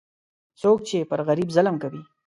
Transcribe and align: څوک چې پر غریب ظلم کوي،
څوک 0.61 0.77
چې 0.87 0.97
پر 1.09 1.19
غریب 1.27 1.49
ظلم 1.55 1.75
کوي، 1.83 2.01